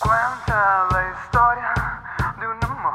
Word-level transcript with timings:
Cuenta 0.00 0.88
la 0.92 1.10
historia 1.10 1.74
de 2.38 2.48
un 2.48 2.58
amor 2.64 2.94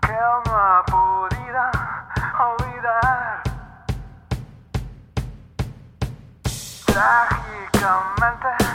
que 0.00 0.12
no 0.46 0.56
ha 0.56 0.82
podido 0.86 1.62
olvidar. 2.38 3.42
Trágicamente 6.86 8.71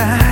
pensar 0.00 0.29